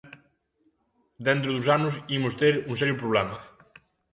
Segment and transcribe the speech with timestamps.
[1.25, 3.37] Dentro duns anos imos ter un serio problema.